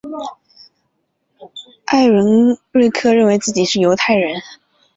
[1.85, 4.41] 艾伦瑞克认为自己是犹太人。